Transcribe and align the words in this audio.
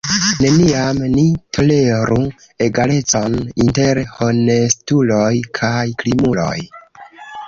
Neniam 0.43 0.99
ni 1.15 1.25
toleru 1.57 2.15
egalecon 2.67 3.35
inter 3.65 4.01
honestuloj 4.15 5.29
kaj 5.61 5.85
krimuloj! 6.01 6.57